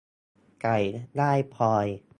[0.61, 0.77] ไก่
[1.17, 1.85] ได้พลอย